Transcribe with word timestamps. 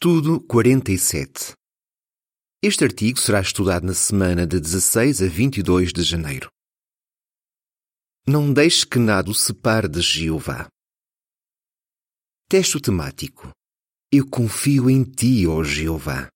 Estudo 0.00 0.40
47. 0.46 1.54
Este 2.62 2.84
artigo 2.84 3.18
será 3.18 3.40
estudado 3.40 3.84
na 3.84 3.94
semana 3.94 4.46
de 4.46 4.60
16 4.60 5.22
a 5.22 5.26
22 5.26 5.92
de 5.92 6.04
janeiro. 6.04 6.48
Não 8.24 8.52
deixe 8.52 8.86
que 8.86 9.00
nada 9.00 9.28
o 9.28 9.34
separe 9.34 9.88
de 9.88 10.00
Jeová. 10.00 10.68
Texto 12.48 12.80
temático. 12.80 13.50
Eu 14.12 14.24
confio 14.30 14.88
em 14.88 15.02
ti, 15.02 15.48
ó 15.48 15.64
Jeová. 15.64 16.28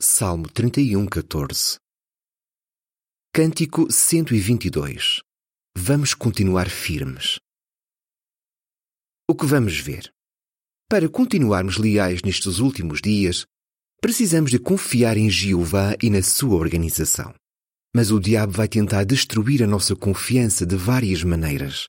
Salmo 0.00 0.50
31, 0.50 1.04
14. 1.04 1.76
Cântico 3.30 3.92
122. 3.92 5.20
Vamos 5.76 6.14
continuar 6.14 6.70
firmes. 6.70 7.38
O 9.28 9.34
que 9.34 9.44
vamos 9.44 9.78
ver? 9.78 10.10
Para 10.92 11.08
continuarmos 11.08 11.78
leais 11.78 12.20
nestes 12.20 12.58
últimos 12.58 13.00
dias, 13.00 13.46
precisamos 13.98 14.50
de 14.50 14.58
confiar 14.58 15.16
em 15.16 15.30
Jeová 15.30 15.96
e 16.02 16.10
na 16.10 16.20
sua 16.20 16.54
organização. 16.54 17.32
Mas 17.96 18.10
o 18.10 18.20
diabo 18.20 18.52
vai 18.52 18.68
tentar 18.68 19.04
destruir 19.04 19.62
a 19.62 19.66
nossa 19.66 19.96
confiança 19.96 20.66
de 20.66 20.76
várias 20.76 21.24
maneiras. 21.24 21.86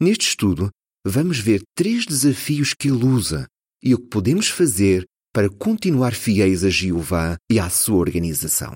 Neste 0.00 0.28
estudo, 0.28 0.70
vamos 1.06 1.38
ver 1.38 1.60
três 1.76 2.06
desafios 2.06 2.72
que 2.72 2.88
ele 2.88 3.04
usa 3.04 3.46
e 3.82 3.92
o 3.94 3.98
que 3.98 4.06
podemos 4.06 4.48
fazer 4.48 5.04
para 5.30 5.50
continuar 5.50 6.14
fiéis 6.14 6.64
a 6.64 6.70
Jeová 6.70 7.36
e 7.52 7.60
à 7.60 7.68
sua 7.68 7.98
organização. 7.98 8.74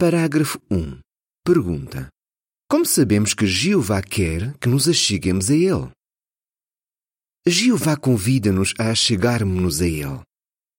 Parágrafo 0.00 0.60
1. 0.68 0.98
Pergunta: 1.44 2.08
Como 2.68 2.84
sabemos 2.84 3.34
que 3.34 3.46
Jeová 3.46 4.02
quer 4.02 4.52
que 4.58 4.68
nos 4.68 4.88
acheguemos 4.88 5.48
a 5.48 5.54
Ele? 5.54 5.94
Jeová 7.46 7.94
convida-nos 7.94 8.72
a 8.78 8.94
chegarmos-nos 8.94 9.82
a 9.82 9.86
Ele. 9.86 10.20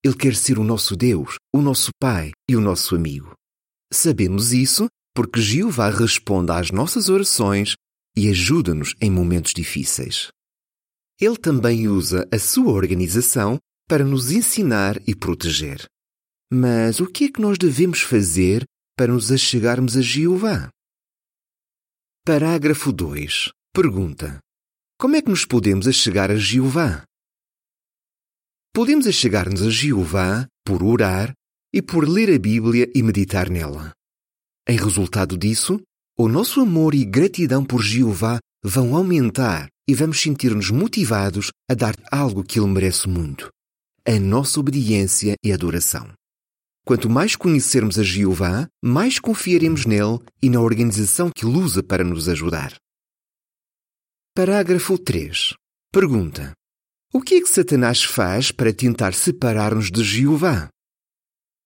Ele 0.04 0.16
quer 0.16 0.36
ser 0.36 0.58
o 0.58 0.64
nosso 0.64 0.96
Deus, 0.96 1.36
o 1.54 1.62
nosso 1.62 1.92
Pai 2.00 2.32
e 2.50 2.56
o 2.56 2.62
nosso 2.62 2.96
amigo. 2.96 3.34
Sabemos 3.94 4.52
isso 4.52 4.88
porque 5.14 5.40
Jeová 5.40 5.92
responde 5.92 6.52
às 6.52 6.72
nossas 6.72 7.08
orações 7.08 7.76
e 8.18 8.30
ajuda-nos 8.30 8.96
em 9.00 9.12
momentos 9.12 9.54
difíceis. 9.54 10.30
Ele 11.22 11.38
também 11.38 11.88
usa 11.88 12.28
a 12.34 12.40
sua 12.40 12.72
organização 12.72 13.60
para 13.88 14.04
nos 14.04 14.32
ensinar 14.32 15.00
e 15.08 15.16
proteger. 15.16 15.86
Mas 16.52 17.00
o 17.00 17.06
que 17.06 17.26
é 17.26 17.32
que 17.32 17.42
nós 17.42 17.60
devemos 17.60 18.02
fazer 18.02 18.66
para 18.98 19.14
nos 19.14 19.32
achegarmos 19.32 19.96
a 19.96 20.02
Jeová? 20.02 20.70
Parágrafo 22.26 22.92
2. 22.92 23.52
Pergunta: 23.72 24.40
como 24.98 25.16
é 25.16 25.22
que 25.22 25.30
nos 25.30 25.46
podemos 25.46 25.88
achegar 25.88 26.32
a 26.32 26.38
Jeová? 26.38 27.04
Podemos 28.74 29.06
achegar-nos 29.06 29.62
a 29.62 29.70
Jeová 29.70 30.48
por 30.66 30.82
orar 30.82 31.34
e 31.74 31.82
por 31.82 32.08
ler 32.08 32.34
a 32.34 32.40
Bíblia 32.40 32.90
e 32.96 33.04
meditar 33.04 33.50
nela. 33.50 33.92
Em 34.68 34.78
resultado 34.78 35.38
disso, 35.38 35.82
o 36.18 36.30
nosso 36.30 36.62
amor 36.62 36.96
e 36.96 37.04
gratidão 37.04 37.64
por 37.64 37.82
Jeová 37.84 38.40
vão 38.64 38.96
aumentar 38.96 39.68
e 39.88 39.94
vamos 39.94 40.22
sentir-nos 40.22 40.72
motivados 40.72 41.52
a 41.70 41.74
dar 41.74 41.96
algo 42.12 42.44
que 42.44 42.58
Ele 42.58 42.70
merece 42.70 43.08
muito: 43.10 43.50
a 44.08 44.18
nossa 44.18 44.60
obediência 44.60 45.36
e 45.44 45.52
adoração. 45.52 46.10
Quanto 46.86 47.10
mais 47.10 47.36
conhecermos 47.36 48.00
a 48.00 48.04
Jeová, 48.04 48.68
mais 48.84 49.20
confiaremos 49.20 49.86
nele 49.86 50.20
e 50.42 50.50
na 50.50 50.62
organização 50.62 51.32
que 51.36 51.44
ele 51.44 51.58
usa 51.58 51.82
para 51.82 52.04
nos 52.04 52.30
ajudar. 52.30 52.76
Parágrafo 54.38 54.98
3. 54.98 55.54
Pergunta: 55.94 56.52
O 57.14 57.22
que 57.22 57.36
é 57.36 57.42
que 57.42 57.48
Satanás 57.48 58.04
faz 58.04 58.52
para 58.52 58.74
tentar 58.74 59.14
separar-nos 59.14 59.90
de 59.90 60.04
Jeová? 60.04 60.68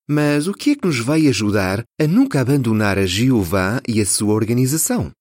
Mas 0.07 0.45
o 0.45 0.53
que 0.53 0.69
é 0.69 0.75
que 0.75 0.85
nos 0.85 0.99
vai 0.99 1.25
ajudar 1.25 1.83
a 1.99 2.05
nunca 2.05 2.39
abandonar 2.39 2.99
a 2.99 3.07
Jeová 3.07 3.81
e 3.87 3.99
a 3.99 4.05
sua 4.05 4.35
organização? 4.35 5.11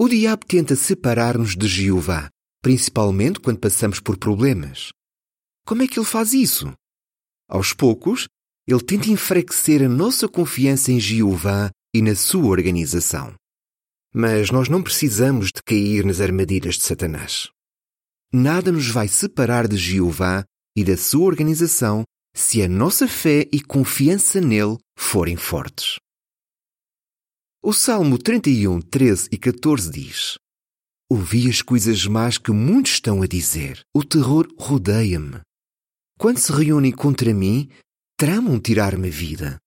O 0.00 0.08
diabo 0.08 0.46
tenta 0.46 0.74
separar-nos 0.74 1.54
de 1.54 1.68
Jeová, 1.68 2.30
principalmente 2.62 3.38
quando 3.38 3.60
passamos 3.60 4.00
por 4.00 4.16
problemas. 4.16 4.88
Como 5.66 5.82
é 5.82 5.86
que 5.86 5.98
ele 5.98 6.06
faz 6.06 6.32
isso? 6.32 6.72
Aos 7.46 7.74
poucos, 7.74 8.26
ele 8.66 8.82
tenta 8.82 9.10
enfraquecer 9.10 9.82
a 9.82 9.88
nossa 9.88 10.26
confiança 10.26 10.90
em 10.90 10.98
Jeová 10.98 11.70
e 11.94 12.00
na 12.00 12.14
sua 12.14 12.46
organização. 12.46 13.38
Mas 14.12 14.50
nós 14.50 14.68
não 14.68 14.82
precisamos 14.82 15.52
de 15.54 15.62
cair 15.62 16.04
nas 16.04 16.20
armadilhas 16.20 16.74
de 16.74 16.82
Satanás. 16.82 17.48
Nada 18.32 18.72
nos 18.72 18.88
vai 18.88 19.06
separar 19.06 19.68
de 19.68 19.76
Jeová 19.76 20.44
e 20.76 20.82
da 20.82 20.96
sua 20.96 21.26
organização 21.26 22.02
se 22.34 22.60
a 22.60 22.68
nossa 22.68 23.06
fé 23.06 23.46
e 23.52 23.60
confiança 23.60 24.40
nele 24.40 24.76
forem 24.96 25.36
fortes. 25.36 25.98
O 27.62 27.72
Salmo 27.72 28.18
31, 28.18 28.80
13 28.80 29.28
e 29.30 29.38
14 29.38 29.90
diz: 29.90 30.38
Ouvi 31.08 31.48
as 31.48 31.62
coisas 31.62 32.04
más 32.06 32.36
que 32.36 32.50
muitos 32.50 32.92
estão 32.92 33.22
a 33.22 33.26
dizer. 33.28 33.80
O 33.94 34.02
terror 34.02 34.48
rodeia-me. 34.58 35.40
Quando 36.18 36.38
se 36.38 36.50
reúnem 36.52 36.92
contra 36.92 37.32
mim, 37.32 37.68
tramam 38.16 38.58
tirar-me 38.58 39.06
a 39.06 39.10
vida. 39.10 39.58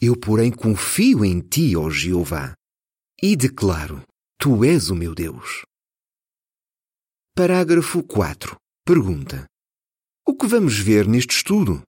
Eu, 0.00 0.16
porém, 0.16 0.52
confio 0.52 1.24
em 1.24 1.40
ti, 1.40 1.76
ó 1.76 1.90
Jeová 1.90 2.54
e 3.22 3.36
declaro: 3.36 4.02
Tu 4.38 4.64
és 4.64 4.90
o 4.90 4.94
meu 4.94 5.14
Deus. 5.14 5.64
Parágrafo 7.34 8.02
4. 8.02 8.56
Pergunta: 8.84 9.46
O 10.26 10.36
que 10.36 10.46
vamos 10.46 10.78
ver 10.78 11.06
neste 11.06 11.36
estudo? 11.36 11.82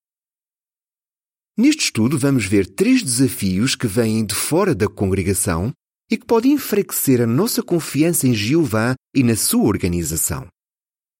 Neste 1.56 1.84
estudo, 1.84 2.18
vamos 2.18 2.44
ver 2.44 2.66
três 2.66 3.02
desafios 3.02 3.74
que 3.74 3.86
vêm 3.86 4.24
de 4.24 4.34
fora 4.34 4.74
da 4.74 4.88
congregação 4.88 5.72
e 6.10 6.16
que 6.16 6.26
podem 6.26 6.52
enfraquecer 6.52 7.20
a 7.20 7.26
nossa 7.26 7.62
confiança 7.62 8.26
em 8.26 8.34
Jeová 8.34 8.94
e 9.14 9.22
na 9.22 9.34
sua 9.34 9.64
organização. 9.64 10.46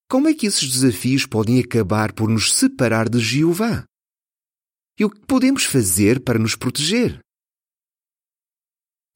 Como 0.09 0.29
é 0.29 0.33
que 0.33 0.47
esses 0.47 0.69
desafios 0.69 1.25
podem 1.25 1.59
acabar 1.59 2.13
por 2.13 2.29
nos 2.29 2.53
separar 2.53 3.09
de 3.09 3.19
Jeová? 3.19 3.83
E 4.97 5.03
o 5.03 5.09
que 5.09 5.19
podemos 5.27 5.63
fazer 5.63 6.23
para 6.23 6.39
nos 6.39 6.55
proteger? 6.55 7.19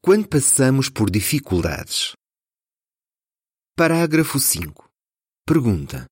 Quando 0.04 0.28
passamos 0.28 0.90
por 0.90 1.12
dificuldades. 1.12 2.14
Parágrafo 3.78 4.40
5. 4.40 4.90
Pergunta: 5.46 6.08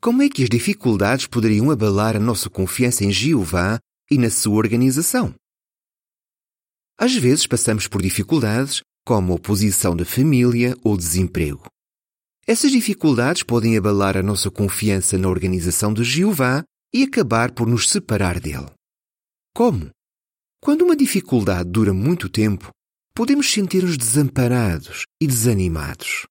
Como 0.00 0.22
é 0.22 0.28
que 0.28 0.44
as 0.44 0.48
dificuldades 0.48 1.26
poderiam 1.26 1.68
abalar 1.68 2.14
a 2.14 2.20
nossa 2.20 2.48
confiança 2.48 3.04
em 3.04 3.10
Jeová 3.10 3.80
e 4.08 4.16
na 4.16 4.30
sua 4.30 4.54
organização? 4.54 5.34
Às 6.96 7.16
vezes 7.16 7.44
passamos 7.44 7.88
por 7.88 8.00
dificuldades 8.00 8.80
como 9.04 9.34
oposição 9.34 9.96
da 9.96 10.04
família 10.04 10.76
ou 10.84 10.96
desemprego. 10.96 11.66
Essas 12.46 12.70
dificuldades 12.70 13.42
podem 13.42 13.76
abalar 13.76 14.16
a 14.16 14.22
nossa 14.22 14.52
confiança 14.52 15.18
na 15.18 15.28
organização 15.28 15.92
de 15.92 16.04
Jeová 16.04 16.62
e 16.94 17.02
acabar 17.02 17.50
por 17.50 17.66
nos 17.66 17.90
separar 17.90 18.38
dele. 18.38 18.70
Como? 19.52 19.90
Quando 20.60 20.82
uma 20.82 20.94
dificuldade 20.94 21.68
dura 21.68 21.92
muito 21.92 22.28
tempo, 22.28 22.70
podemos 23.14 23.50
sentir-nos 23.50 23.96
desamparados 23.96 25.04
e 25.20 25.26
desanimados. 25.26 26.26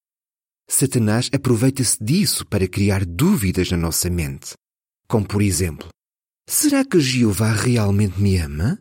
Satanás 0.69 1.29
aproveita-se 1.33 2.03
disso 2.03 2.45
para 2.45 2.67
criar 2.67 3.05
dúvidas 3.05 3.69
na 3.69 3.77
nossa 3.77 4.09
mente. 4.09 4.53
Como, 5.07 5.27
por 5.27 5.41
exemplo, 5.41 5.89
será 6.47 6.85
que 6.85 6.99
Jeová 6.99 7.51
realmente 7.51 8.19
me 8.19 8.37
ama? 8.37 8.79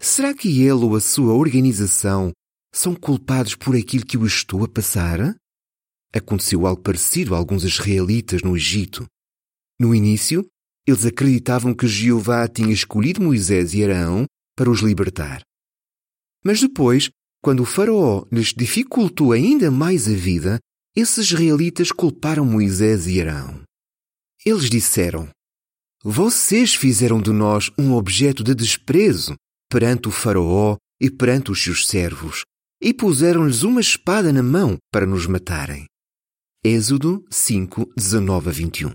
Será 0.00 0.32
que 0.34 0.62
ele 0.62 0.72
ou 0.72 0.96
a 0.96 1.00
sua 1.00 1.34
organização 1.34 2.32
são 2.72 2.94
culpados 2.94 3.54
por 3.54 3.76
aquilo 3.76 4.06
que 4.06 4.16
eu 4.16 4.24
estou 4.24 4.64
a 4.64 4.68
passar? 4.68 5.36
Aconteceu 6.12 6.66
algo 6.66 6.82
parecido 6.82 7.34
a 7.34 7.38
alguns 7.38 7.64
israelitas 7.64 8.42
no 8.42 8.56
Egito. 8.56 9.06
No 9.78 9.94
início, 9.94 10.46
eles 10.86 11.04
acreditavam 11.04 11.74
que 11.74 11.86
Jeová 11.86 12.48
tinha 12.48 12.72
escolhido 12.72 13.22
Moisés 13.22 13.74
e 13.74 13.84
Arão 13.84 14.24
para 14.56 14.70
os 14.70 14.80
libertar. 14.80 15.42
Mas 16.42 16.60
depois 16.60 17.10
quando 17.42 17.60
o 17.60 17.66
Faraó 17.66 18.24
lhes 18.30 18.52
dificultou 18.54 19.32
ainda 19.32 19.70
mais 19.70 20.06
a 20.06 20.12
vida, 20.12 20.58
esses 20.94 21.26
israelitas 21.26 21.90
culparam 21.92 22.44
Moisés 22.44 23.06
e 23.06 23.20
Arão. 23.20 23.62
Eles 24.44 24.68
disseram: 24.68 25.28
Vocês 26.02 26.74
fizeram 26.74 27.20
de 27.20 27.30
nós 27.30 27.70
um 27.78 27.92
objeto 27.94 28.42
de 28.42 28.54
desprezo 28.54 29.34
perante 29.70 30.08
o 30.08 30.10
Faraó 30.10 30.76
e 31.00 31.10
perante 31.10 31.50
os 31.50 31.62
seus 31.62 31.86
servos, 31.86 32.42
e 32.80 32.92
puseram-lhes 32.92 33.62
uma 33.62 33.80
espada 33.80 34.32
na 34.32 34.42
mão 34.42 34.76
para 34.92 35.06
nos 35.06 35.26
matarem. 35.26 35.86
Êxodo 36.62 37.24
5, 37.30 37.92
19 37.96 38.48
a 38.48 38.52
21. 38.52 38.92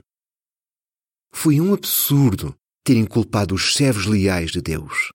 Foi 1.34 1.60
um 1.60 1.74
absurdo 1.74 2.56
terem 2.84 3.06
culpado 3.06 3.56
os 3.56 3.74
servos 3.74 4.06
leais 4.06 4.52
de 4.52 4.62
Deus. 4.62 5.12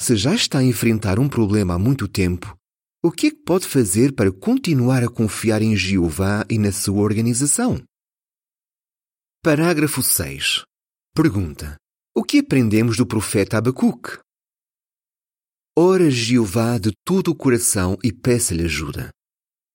Se 0.00 0.16
já 0.16 0.32
está 0.32 0.60
a 0.60 0.64
enfrentar 0.64 1.18
um 1.18 1.28
problema 1.28 1.74
há 1.74 1.78
muito 1.78 2.06
tempo, 2.06 2.56
o 3.02 3.10
que 3.10 3.26
é 3.26 3.30
que 3.30 3.42
pode 3.42 3.66
fazer 3.66 4.14
para 4.14 4.30
continuar 4.30 5.02
a 5.02 5.08
confiar 5.08 5.60
em 5.60 5.74
Jeová 5.74 6.46
e 6.48 6.56
na 6.56 6.70
sua 6.70 7.00
organização? 7.00 7.82
Parágrafo 9.42 10.00
6. 10.00 10.62
Pergunta: 11.12 11.76
O 12.14 12.22
que 12.22 12.38
aprendemos 12.38 12.96
do 12.96 13.04
profeta 13.04 13.58
Abacuque? 13.58 14.18
Ora 15.76 16.08
Jeová 16.08 16.78
de 16.78 16.92
todo 17.04 17.32
o 17.32 17.36
coração 17.36 17.98
e 18.02 18.12
peça-lhe 18.12 18.64
ajuda. 18.64 19.10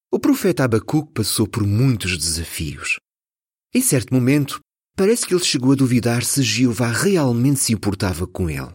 O 0.10 0.20
profeta 0.20 0.64
Abacuque 0.64 1.12
passou 1.12 1.48
por 1.48 1.68
muitos 1.68 2.18
desafios. 2.18 2.98
Em 3.74 3.82
certo 3.82 4.14
momento, 4.14 4.62
parece 4.96 5.28
que 5.28 5.34
ele 5.34 5.44
chegou 5.44 5.74
a 5.74 5.76
duvidar 5.76 6.24
se 6.24 6.42
Jeová 6.44 6.92
realmente 6.92 7.60
se 7.60 7.74
importava 7.74 8.26
com 8.26 8.50
ele. 8.50 8.72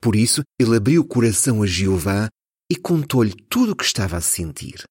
Por 0.00 0.14
isso, 0.14 0.42
ele 0.58 0.76
abriu 0.76 1.02
o 1.02 1.06
coração 1.06 1.62
a 1.62 1.66
Jeová 1.66 2.28
e 2.70 2.76
contou-lhe 2.76 3.34
tudo 3.48 3.72
o 3.72 3.76
que 3.76 3.84
estava 3.84 4.16
a 4.16 4.20
sentir. 4.20 4.84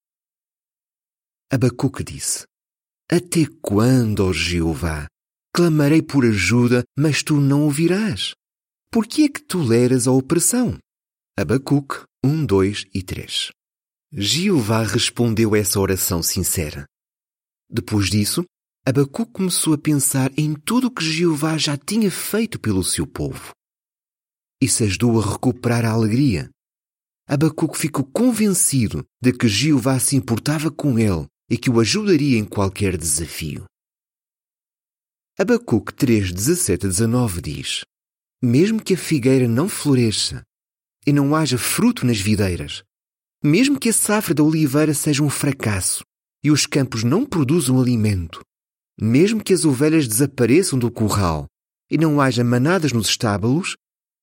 Abacuque 1.51 2.03
disse: 2.03 2.45
Até 3.09 3.45
quando, 3.61 4.25
ó 4.25 4.33
Jeová, 4.33 5.07
clamarei 5.53 6.01
por 6.01 6.25
ajuda, 6.25 6.83
mas 6.97 7.23
tu 7.23 7.39
não 7.39 7.63
ouvirás? 7.63 8.33
Por 8.91 9.05
que 9.05 9.23
é 9.23 9.29
que 9.29 9.41
toleras 9.41 10.07
a 10.07 10.11
opressão? 10.11 10.77
Abacuque 11.37 12.03
1, 12.25 12.45
2 12.45 12.85
e 12.93 13.03
3 13.03 13.51
Jeová 14.11 14.83
respondeu 14.83 15.55
essa 15.55 15.79
oração 15.79 16.23
sincera. 16.23 16.85
Depois 17.69 18.09
disso, 18.09 18.43
Abacuque 18.85 19.33
começou 19.33 19.73
a 19.73 19.77
pensar 19.77 20.31
em 20.37 20.53
tudo 20.53 20.87
o 20.87 20.91
que 20.91 21.03
Jeová 21.03 21.57
já 21.57 21.77
tinha 21.77 22.09
feito 22.09 22.57
pelo 22.57 22.83
seu 22.83 23.05
povo. 23.05 23.51
Isso 24.61 24.83
ajudou 24.83 25.21
a 25.21 25.31
recuperar 25.33 25.85
a 25.85 25.91
alegria. 25.91 26.49
Abacuque 27.27 27.77
ficou 27.77 28.05
convencido 28.05 29.05
de 29.21 29.33
que 29.33 29.47
Jeová 29.47 29.99
se 29.99 30.15
importava 30.15 30.71
com 30.71 30.97
ele 30.97 31.27
e 31.49 31.57
que 31.57 31.69
o 31.69 31.79
ajudaria 31.79 32.37
em 32.37 32.45
qualquer 32.45 32.97
desafio. 32.97 33.65
Abacuque 35.37 35.93
3, 35.93 36.31
17 36.31 36.87
a 36.87 36.89
19 36.89 37.41
diz: 37.41 37.81
Mesmo 38.41 38.81
que 38.81 38.95
a 38.95 38.97
figueira 38.97 39.47
não 39.47 39.69
floresça 39.69 40.41
e 41.05 41.13
não 41.13 41.35
haja 41.35 41.57
fruto 41.57 42.05
nas 42.05 42.19
videiras, 42.19 42.83
mesmo 43.43 43.79
que 43.79 43.89
a 43.89 43.93
safra 43.93 44.33
da 44.33 44.43
oliveira 44.43 44.93
seja 44.93 45.21
um 45.21 45.29
fracasso 45.29 46.03
e 46.43 46.49
os 46.49 46.65
campos 46.65 47.03
não 47.03 47.25
produzam 47.25 47.79
alimento, 47.79 48.41
mesmo 48.99 49.43
que 49.43 49.53
as 49.53 49.63
ovelhas 49.63 50.07
desapareçam 50.07 50.79
do 50.79 50.89
curral 50.89 51.45
e 51.89 51.97
não 51.97 52.19
haja 52.19 52.43
manadas 52.43 52.91
nos 52.91 53.07
estábulos, 53.07 53.75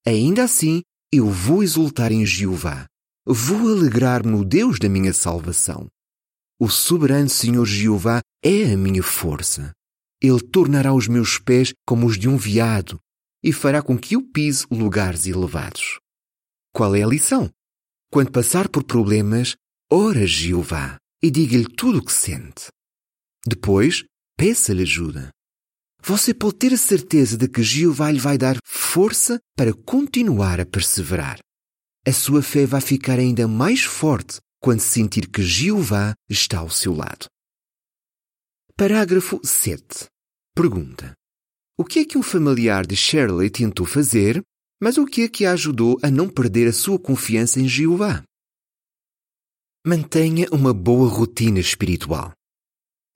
ainda 0.06 0.44
assim 0.44 0.82
eu 1.12 1.30
vou 1.30 1.62
exultar 1.62 2.12
em 2.12 2.26
Jeová, 2.26 2.86
vou 3.26 3.68
alegrar-me 3.68 4.30
no 4.30 4.44
Deus 4.44 4.78
da 4.78 4.88
minha 4.88 5.12
salvação. 5.12 5.88
O 6.58 6.68
soberano 6.68 7.28
Senhor 7.28 7.64
Jeová 7.64 8.20
é 8.42 8.72
a 8.72 8.76
minha 8.76 9.02
força. 9.02 9.72
Ele 10.22 10.40
tornará 10.40 10.92
os 10.94 11.08
meus 11.08 11.38
pés 11.38 11.72
como 11.86 12.06
os 12.06 12.18
de 12.18 12.28
um 12.28 12.36
veado 12.36 12.98
e 13.42 13.52
fará 13.52 13.82
com 13.82 13.98
que 13.98 14.16
eu 14.16 14.22
pise 14.22 14.66
lugares 14.70 15.26
elevados. 15.26 15.98
Qual 16.72 16.94
é 16.94 17.02
a 17.02 17.06
lição? 17.06 17.50
Quando 18.10 18.32
passar 18.32 18.68
por 18.68 18.84
problemas, 18.84 19.54
ora 19.92 20.26
Jeová 20.26 20.96
e 21.22 21.30
diga-lhe 21.30 21.66
tudo 21.66 21.98
o 21.98 22.04
que 22.04 22.12
sente. 22.12 22.68
Depois, 23.46 24.04
peça-lhe 24.36 24.82
ajuda. 24.82 25.30
Você 26.06 26.34
pode 26.34 26.56
ter 26.56 26.74
a 26.74 26.76
certeza 26.76 27.34
de 27.34 27.48
que 27.48 27.62
Jeová 27.62 28.10
lhe 28.10 28.18
vai 28.18 28.36
dar 28.36 28.58
força 28.62 29.40
para 29.56 29.72
continuar 29.72 30.60
a 30.60 30.66
perseverar. 30.66 31.38
A 32.06 32.12
sua 32.12 32.42
fé 32.42 32.66
vai 32.66 32.82
ficar 32.82 33.18
ainda 33.18 33.48
mais 33.48 33.84
forte 33.84 34.38
quando 34.60 34.80
sentir 34.80 35.26
que 35.30 35.42
Jeová 35.42 36.12
está 36.28 36.58
ao 36.58 36.68
seu 36.68 36.92
lado. 36.94 37.24
Parágrafo 38.76 39.40
7. 39.42 40.04
Pergunta: 40.54 41.14
O 41.78 41.86
que 41.86 42.00
é 42.00 42.04
que 42.04 42.18
um 42.18 42.22
familiar 42.22 42.86
de 42.86 42.96
Shirley 42.96 43.48
tentou 43.48 43.86
fazer, 43.86 44.42
mas 44.82 44.98
o 44.98 45.06
que 45.06 45.22
é 45.22 45.28
que 45.28 45.46
a 45.46 45.52
ajudou 45.52 45.98
a 46.02 46.10
não 46.10 46.28
perder 46.28 46.68
a 46.68 46.72
sua 46.74 46.98
confiança 46.98 47.58
em 47.60 47.66
Jeová? 47.66 48.22
Mantenha 49.86 50.48
uma 50.52 50.74
boa 50.74 51.08
rotina 51.08 51.60
espiritual. 51.60 52.34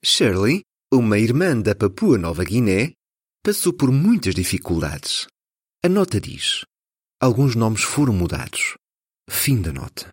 Shirley, 0.02 0.62
uma 0.96 1.19
irmã 1.19 1.61
da 1.61 1.75
Papua 1.75 2.17
Nova 2.17 2.43
Guiné, 2.43 2.93
passou 3.44 3.73
por 3.73 3.93
muitas 3.93 4.35
dificuldades. 4.35 5.26
A 5.85 5.88
nota 5.88 6.19
diz: 6.20 6.64
alguns 7.20 7.55
nomes 7.55 7.82
foram 7.82 8.14
mudados. 8.14 8.75
Fim 9.29 9.61
da 9.61 9.73
nota. 9.73 10.08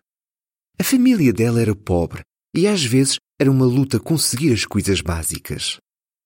A 0.78 0.84
família 0.84 1.32
dela 1.32 1.60
era 1.60 1.74
pobre 1.74 2.20
e 2.54 2.66
às 2.66 2.84
vezes 2.84 3.16
era 3.40 3.50
uma 3.50 3.64
luta 3.64 3.98
conseguir 3.98 4.52
as 4.52 4.66
coisas 4.66 5.00
básicas. 5.00 5.78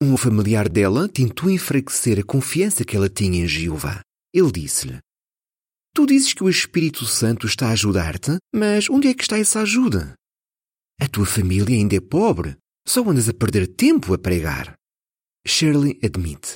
Um 0.02 0.16
familiar 0.16 0.68
dela 0.68 1.08
tentou 1.08 1.48
enfraquecer 1.48 2.18
a 2.18 2.24
confiança 2.24 2.84
que 2.84 2.96
ela 2.96 3.08
tinha 3.08 3.44
em 3.44 3.46
Jeová. 3.46 4.00
Ele 4.34 4.50
disse-lhe: 4.50 4.98
Tu 5.94 6.06
dizes 6.06 6.32
que 6.32 6.42
o 6.42 6.50
Espírito 6.50 7.06
Santo 7.06 7.46
está 7.46 7.68
a 7.68 7.72
ajudar-te, 7.72 8.36
mas 8.52 8.90
onde 8.90 9.06
é 9.06 9.14
que 9.14 9.22
está 9.22 9.38
essa 9.38 9.60
ajuda? 9.60 10.14
A 11.00 11.06
tua 11.06 11.26
família 11.26 11.76
ainda 11.76 11.94
é 11.94 12.00
pobre. 12.00 12.56
Só 12.92 13.08
andas 13.08 13.28
a 13.28 13.32
perder 13.32 13.68
tempo 13.68 14.12
a 14.14 14.18
pregar. 14.18 14.74
Shirley 15.46 16.00
admite. 16.02 16.54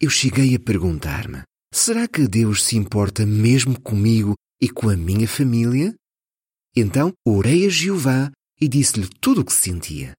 Eu 0.00 0.10
cheguei 0.10 0.54
a 0.54 0.60
perguntar-me: 0.60 1.42
será 1.74 2.06
que 2.06 2.28
Deus 2.28 2.62
se 2.62 2.76
importa 2.76 3.26
mesmo 3.26 3.80
comigo 3.80 4.34
e 4.60 4.68
com 4.68 4.88
a 4.88 4.96
minha 4.96 5.26
família? 5.26 5.92
Então 6.76 7.12
orei 7.26 7.66
a 7.66 7.68
Jeová 7.68 8.30
e 8.60 8.68
disse-lhe 8.68 9.08
tudo 9.20 9.40
o 9.40 9.44
que 9.44 9.52
sentia. 9.52 10.12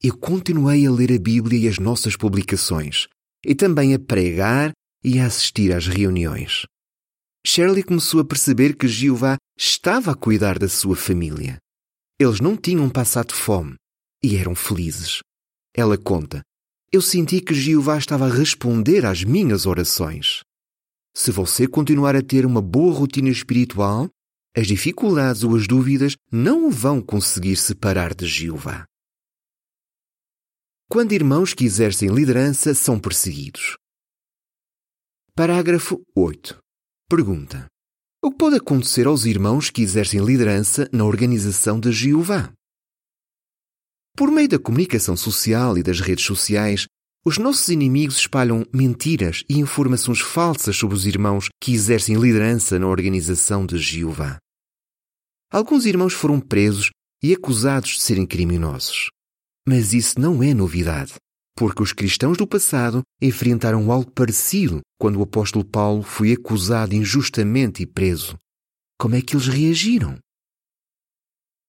Eu 0.00 0.16
continuei 0.16 0.86
a 0.86 0.92
ler 0.92 1.12
a 1.12 1.18
Bíblia 1.18 1.58
e 1.58 1.66
as 1.66 1.80
nossas 1.80 2.14
publicações, 2.14 3.08
e 3.44 3.52
também 3.52 3.94
a 3.94 3.98
pregar 3.98 4.70
e 5.02 5.18
a 5.18 5.26
assistir 5.26 5.74
às 5.74 5.88
reuniões. 5.88 6.66
Shirley 7.44 7.82
começou 7.82 8.20
a 8.20 8.24
perceber 8.24 8.76
que 8.76 8.86
Jeová 8.86 9.38
estava 9.58 10.12
a 10.12 10.16
cuidar 10.16 10.56
da 10.56 10.68
sua 10.68 10.94
família. 10.94 11.58
Eles 12.16 12.38
não 12.38 12.56
tinham 12.56 12.88
passado 12.88 13.34
fome 13.34 13.74
e 14.24 14.36
eram 14.36 14.54
felizes. 14.54 15.20
Ela 15.76 15.98
conta: 15.98 16.42
Eu 16.90 17.02
senti 17.02 17.42
que 17.42 17.52
Jeová 17.52 17.98
estava 17.98 18.26
a 18.26 18.32
responder 18.32 19.04
às 19.04 19.22
minhas 19.22 19.66
orações. 19.66 20.40
Se 21.14 21.30
você 21.30 21.68
continuar 21.68 22.16
a 22.16 22.22
ter 22.22 22.46
uma 22.46 22.62
boa 22.62 22.94
rotina 22.94 23.28
espiritual, 23.28 24.08
as 24.56 24.66
dificuldades 24.66 25.44
ou 25.44 25.54
as 25.54 25.66
dúvidas 25.66 26.16
não 26.32 26.66
o 26.66 26.70
vão 26.70 27.02
conseguir 27.02 27.56
separar 27.56 28.14
de 28.14 28.26
Jeová. 28.26 28.86
Quando 30.88 31.12
irmãos 31.12 31.52
que 31.52 31.64
exercem 31.64 32.08
liderança 32.08 32.72
são 32.72 32.98
perseguidos. 32.98 33.76
Parágrafo 35.34 36.02
8. 36.16 36.58
Pergunta: 37.10 37.66
O 38.22 38.30
que 38.30 38.38
pode 38.38 38.56
acontecer 38.56 39.06
aos 39.06 39.26
irmãos 39.26 39.68
que 39.68 39.82
exercem 39.82 40.24
liderança 40.24 40.88
na 40.92 41.04
organização 41.04 41.78
de 41.78 41.92
Jeová? 41.92 42.52
Por 44.16 44.30
meio 44.30 44.48
da 44.48 44.58
comunicação 44.58 45.16
social 45.16 45.76
e 45.76 45.82
das 45.82 46.00
redes 46.00 46.24
sociais, 46.24 46.86
os 47.26 47.38
nossos 47.38 47.68
inimigos 47.68 48.18
espalham 48.18 48.64
mentiras 48.72 49.44
e 49.48 49.58
informações 49.58 50.20
falsas 50.20 50.76
sobre 50.76 50.94
os 50.94 51.04
irmãos 51.06 51.48
que 51.60 51.72
exercem 51.72 52.16
liderança 52.16 52.78
na 52.78 52.86
organização 52.86 53.66
de 53.66 53.78
Jeová. 53.78 54.38
Alguns 55.50 55.86
irmãos 55.86 56.12
foram 56.12 56.38
presos 56.38 56.90
e 57.22 57.32
acusados 57.32 57.90
de 57.90 58.02
serem 58.02 58.26
criminosos. 58.26 59.08
Mas 59.66 59.94
isso 59.94 60.20
não 60.20 60.42
é 60.42 60.52
novidade, 60.52 61.14
porque 61.56 61.82
os 61.82 61.92
cristãos 61.92 62.36
do 62.36 62.46
passado 62.46 63.02
enfrentaram 63.20 63.90
algo 63.90 64.10
parecido 64.10 64.80
quando 65.00 65.18
o 65.18 65.22
apóstolo 65.22 65.64
Paulo 65.64 66.02
foi 66.02 66.32
acusado 66.32 66.94
injustamente 66.94 67.82
e 67.82 67.86
preso. 67.86 68.36
Como 69.00 69.14
é 69.14 69.22
que 69.22 69.34
eles 69.34 69.48
reagiram? 69.48 70.18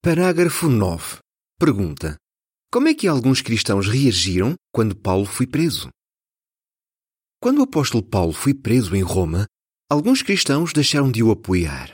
Parágrafo 0.04 0.68
9. 0.68 1.20
Pergunta: 1.58 2.18
Como 2.75 2.89
é 2.89 2.94
que 2.94 3.08
alguns 3.08 3.41
cristãos 3.41 3.88
reagiram 3.88 4.53
quando 4.70 4.98
Paulo 4.98 5.25
foi 5.25 5.48
preso? 5.48 5.88
Quando 7.41 7.60
o 7.60 7.63
apóstolo 7.63 8.03
Paulo 8.03 8.34
foi 8.34 8.53
preso 8.53 8.94
em 8.98 9.01
Roma, 9.01 9.46
alguns 9.89 10.22
cristãos 10.22 10.74
deixaram 10.74 11.10
de 11.10 11.24
o 11.24 11.32
apoiar. 11.32 11.94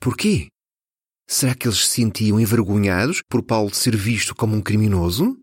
Por 0.00 0.16
quê? 0.16 0.48
Será 1.28 1.54
que 1.54 1.68
eles 1.68 1.80
se 1.80 1.96
sentiam 1.96 2.40
envergonhados 2.40 3.20
por 3.28 3.42
Paulo 3.42 3.74
ser 3.74 3.94
visto 3.94 4.34
como 4.34 4.56
um 4.56 4.62
criminoso? 4.62 5.38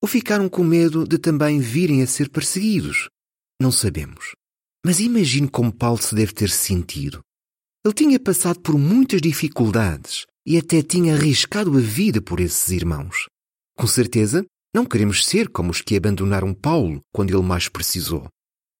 Ou 0.00 0.08
ficaram 0.08 0.48
com 0.48 0.64
medo 0.64 1.06
de 1.06 1.18
também 1.18 1.60
virem 1.60 2.02
a 2.02 2.06
ser 2.06 2.30
perseguidos? 2.30 3.10
Não 3.60 3.70
sabemos. 3.70 4.32
Mas 4.82 5.00
imagine 5.00 5.50
como 5.50 5.70
Paulo 5.70 6.00
se 6.00 6.14
deve 6.14 6.32
ter 6.32 6.48
sentido. 6.48 7.20
Ele 7.84 7.92
tinha 7.92 8.18
passado 8.18 8.58
por 8.60 8.78
muitas 8.78 9.20
dificuldades 9.20 10.24
e 10.46 10.56
até 10.56 10.80
tinha 10.80 11.14
arriscado 11.14 11.76
a 11.76 11.80
vida 11.82 12.22
por 12.22 12.40
esses 12.40 12.70
irmãos. 12.70 13.26
Com 13.76 13.86
certeza, 13.86 14.44
não 14.74 14.84
queremos 14.84 15.24
ser 15.24 15.48
como 15.48 15.70
os 15.70 15.80
que 15.80 15.96
abandonaram 15.96 16.54
Paulo 16.54 17.00
quando 17.12 17.30
ele 17.30 17.42
mais 17.42 17.68
precisou. 17.68 18.28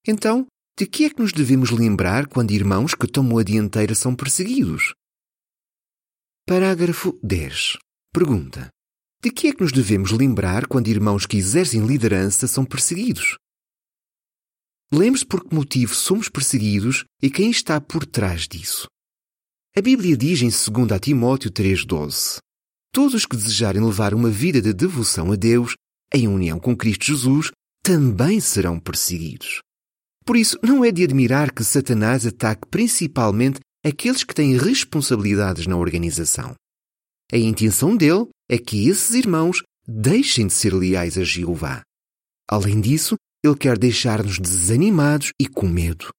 Então, 0.06 0.46
de 0.78 0.86
que 0.86 1.04
é 1.04 1.10
que 1.10 1.20
nos 1.20 1.32
devemos 1.32 1.70
lembrar 1.70 2.26
quando 2.26 2.52
irmãos 2.52 2.94
que 2.94 3.06
tomam 3.06 3.38
a 3.38 3.42
dianteira 3.42 3.94
são 3.94 4.14
perseguidos? 4.14 4.94
Parágrafo 6.46 7.18
10. 7.22 7.78
Pergunta: 8.12 8.68
De 9.22 9.30
que 9.30 9.48
é 9.48 9.52
que 9.52 9.62
nos 9.62 9.72
devemos 9.72 10.10
lembrar 10.12 10.66
quando 10.66 10.88
irmãos 10.88 11.26
que 11.26 11.36
exercem 11.36 11.86
liderança 11.86 12.46
são 12.46 12.64
perseguidos? 12.64 13.36
lembre-se 14.92 15.24
por 15.24 15.42
que 15.42 15.54
motivo 15.54 15.94
somos 15.94 16.28
perseguidos 16.28 17.04
e 17.20 17.30
quem 17.30 17.50
está 17.50 17.80
por 17.80 18.04
trás 18.04 18.46
disso. 18.46 18.86
A 19.74 19.80
Bíblia 19.80 20.16
diz 20.16 20.42
em 20.42 20.48
2 20.48 21.00
Timóteo 21.00 21.50
3,12: 21.50 22.38
Todos 22.92 23.14
os 23.14 23.24
que 23.24 23.36
desejarem 23.36 23.82
levar 23.82 24.12
uma 24.12 24.28
vida 24.28 24.60
de 24.60 24.72
devoção 24.74 25.32
a 25.32 25.36
Deus, 25.36 25.74
em 26.14 26.28
união 26.28 26.60
com 26.60 26.76
Cristo 26.76 27.06
Jesus, 27.06 27.50
também 27.82 28.38
serão 28.38 28.78
perseguidos. 28.78 29.62
Por 30.26 30.36
isso, 30.36 30.58
não 30.62 30.84
é 30.84 30.92
de 30.92 31.02
admirar 31.02 31.52
que 31.52 31.64
Satanás 31.64 32.26
ataque 32.26 32.68
principalmente 32.68 33.60
aqueles 33.84 34.22
que 34.22 34.34
têm 34.34 34.58
responsabilidades 34.58 35.66
na 35.66 35.76
organização. 35.76 36.54
A 37.32 37.38
intenção 37.38 37.96
dele 37.96 38.28
é 38.48 38.58
que 38.58 38.88
esses 38.88 39.14
irmãos 39.14 39.62
deixem 39.88 40.46
de 40.46 40.52
ser 40.52 40.74
leais 40.74 41.16
a 41.16 41.24
Jeová. 41.24 41.82
Além 42.48 42.78
disso, 42.78 43.16
ele 43.42 43.56
quer 43.56 43.78
deixar-nos 43.78 44.38
desanimados 44.38 45.32
e 45.40 45.48
com 45.48 45.66
medo. 45.66 46.10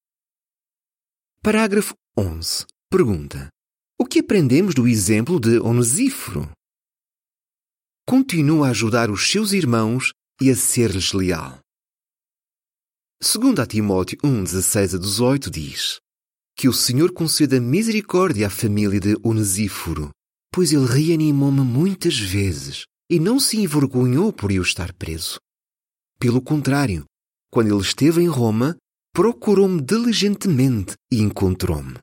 Parágrafo 1.41 1.93
11. 2.17 2.65
Pergunta: 2.89 3.47
O 3.97 4.05
que 4.05 4.19
aprendemos 4.19 4.73
do 4.73 4.87
exemplo 4.87 5.39
de 5.39 5.59
Onesíforo? 5.59 6.49
Continua 8.05 8.67
a 8.67 8.71
ajudar 8.71 9.09
os 9.09 9.29
seus 9.29 9.53
irmãos 9.53 10.11
e 10.41 10.49
a 10.49 10.55
ser-lhes 10.55 11.13
leal. 11.13 11.59
Segundo 13.21 13.61
a 13.61 13.65
Timóteo 13.65 14.17
1, 14.21 14.43
16 14.43 14.95
a 14.95 14.97
18 14.97 15.49
diz 15.49 15.99
que 16.55 16.67
o 16.67 16.73
Senhor 16.73 17.13
conceda 17.13 17.59
misericórdia 17.61 18.47
à 18.47 18.49
família 18.49 18.99
de 18.99 19.15
Onesíforo, 19.23 20.11
pois 20.51 20.73
ele 20.73 20.85
reanimou-me 20.85 21.61
muitas 21.61 22.19
vezes 22.19 22.83
e 23.09 23.19
não 23.19 23.39
se 23.39 23.57
envergonhou 23.57 24.33
por 24.33 24.51
eu 24.51 24.61
estar 24.61 24.93
preso. 24.93 25.39
Pelo 26.19 26.41
contrário, 26.41 27.05
quando 27.49 27.73
ele 27.73 27.81
esteve 27.81 28.21
em 28.21 28.27
Roma, 28.27 28.75
procurou-me 29.13 29.81
diligentemente 29.81 30.93
e 31.11 31.21
encontrou-me. 31.21 31.95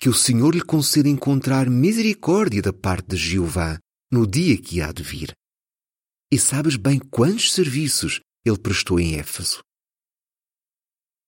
Que 0.00 0.08
o 0.08 0.14
Senhor 0.14 0.54
lhe 0.54 0.62
conceda 0.62 1.08
encontrar 1.08 1.68
misericórdia 1.68 2.62
da 2.62 2.72
parte 2.72 3.10
de 3.10 3.16
Jeová 3.16 3.78
no 4.12 4.26
dia 4.26 4.60
que 4.60 4.82
há 4.82 4.92
de 4.92 5.02
vir. 5.02 5.32
E 6.30 6.38
sabes 6.38 6.76
bem 6.76 6.98
quantos 6.98 7.52
serviços 7.52 8.20
ele 8.44 8.58
prestou 8.58 9.00
em 9.00 9.18
Éfeso. 9.18 9.60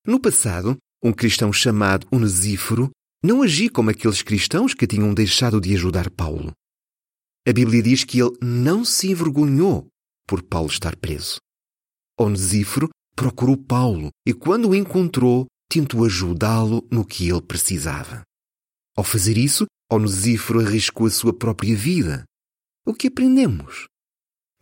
No 0.07 0.21
passado, 0.21 0.77
um 1.03 1.13
cristão 1.13 1.51
chamado 1.51 2.07
Onesíforo 2.13 2.91
não 3.25 3.43
agia 3.43 3.71
como 3.71 3.89
aqueles 3.89 4.21
cristãos 4.21 4.75
que 4.75 4.87
tinham 4.87 5.15
deixado 5.15 5.59
de 5.61 5.75
ajudar 5.75 6.11
Paulo. 6.11 6.53
A 7.49 7.53
Bíblia 7.53 7.83
diz 7.83 8.05
que 8.05 8.21
ele 8.21 8.37
não 8.43 8.85
se 8.85 9.11
envergonhou 9.11 9.87
por 10.27 10.43
Paulo 10.43 10.69
estar 10.69 10.95
preso. 10.97 11.39
Onesíforo 12.19 12.91
procurou 13.17 13.57
Paulo 13.57 14.11
e, 14.27 14.35
quando 14.35 14.69
o 14.69 14.75
encontrou, 14.75 15.47
tentou 15.71 16.05
ajudá-lo 16.05 16.87
no 16.91 17.05
que 17.05 17.29
ele 17.29 17.41
precisava. 17.41 18.23
Ao 18.97 19.05
fazer 19.05 19.39
isso, 19.39 19.67
Onesíforo 19.91 20.61
arriscou 20.61 21.07
a 21.07 21.11
sua 21.11 21.33
própria 21.33 21.75
vida. 21.75 22.25
O 22.87 22.93
que 22.93 23.07
aprendemos? 23.07 23.87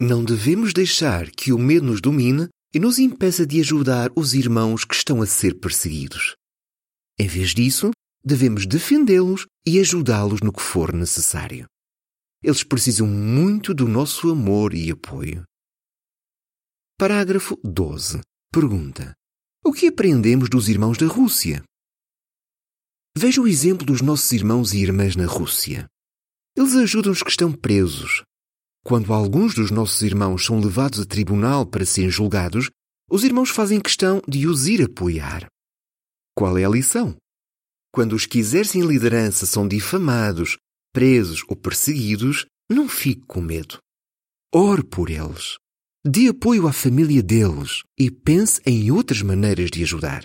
Não 0.00 0.25
devemos 0.25 0.73
deixar 0.73 1.29
que 1.31 1.52
o 1.52 1.59
medo 1.59 1.87
nos 1.87 2.00
domine 2.00 2.49
e 2.73 2.79
nos 2.79 3.00
impeça 3.00 3.45
de 3.45 3.59
ajudar 3.59 4.11
os 4.17 4.33
irmãos 4.33 4.85
que 4.85 4.95
estão 4.95 5.21
a 5.21 5.26
ser 5.26 5.59
perseguidos. 5.59 6.37
Em 7.19 7.26
vez 7.26 7.50
disso, 7.50 7.91
devemos 8.25 8.64
defendê-los 8.64 9.47
e 9.67 9.81
ajudá-los 9.81 10.41
no 10.41 10.52
que 10.52 10.62
for 10.62 10.93
necessário. 10.93 11.67
Eles 12.41 12.62
precisam 12.62 13.09
muito 13.09 13.75
do 13.75 13.88
nosso 13.88 14.31
amor 14.31 14.73
e 14.73 14.91
apoio. 14.93 15.43
Parágrafo 16.97 17.59
12. 17.64 18.21
Pergunta: 18.52 19.14
O 19.64 19.73
que 19.73 19.88
aprendemos 19.88 20.49
dos 20.49 20.69
irmãos 20.69 20.97
da 20.97 21.07
Rússia? 21.07 21.64
Veja 23.19 23.41
o 23.41 23.49
exemplo 23.49 23.85
dos 23.85 24.00
nossos 24.00 24.31
irmãos 24.31 24.73
e 24.73 24.79
irmãs 24.79 25.17
na 25.17 25.26
Rússia. 25.26 25.88
Eles 26.56 26.75
ajudam 26.76 27.12
os 27.12 27.23
que 27.23 27.30
estão 27.30 27.52
presos, 27.52 28.23
quando 28.85 29.12
alguns 29.12 29.54
dos 29.54 29.71
nossos 29.71 30.02
irmãos 30.02 30.44
são 30.44 30.59
levados 30.59 31.00
a 31.00 31.06
tribunal 31.06 31.64
para 31.64 31.87
serem 31.87 32.11
julgados, 32.11 32.68
os 33.09 33.23
irmãos 33.23 33.50
fazem 33.50 33.80
questão 33.80 34.21
de 34.26 34.47
os 34.49 34.66
ir 34.66 34.82
apoiar. 34.82 35.47
Qual 36.37 36.59
é 36.59 36.64
a 36.64 36.68
lição? 36.68 37.16
Quando 37.92 38.14
os 38.14 38.26
que 38.26 38.38
exercem 38.38 38.82
liderança 38.82 39.47
são 39.47 39.68
difamados, 39.68 40.56
presos 40.92 41.44
ou 41.49 41.54
perseguidos, 41.54 42.47
não 42.68 42.88
fique 42.88 43.23
com 43.26 43.40
medo. 43.40 43.78
Ore 44.52 44.82
por 44.82 45.11
eles. 45.11 45.56
Dê 46.04 46.28
apoio 46.28 46.66
à 46.66 46.73
família 46.73 47.23
deles 47.23 47.82
e 47.97 48.11
pense 48.11 48.61
em 48.66 48.90
outras 48.90 49.23
maneiras 49.23 49.71
de 49.71 49.82
ajudar. 49.82 50.25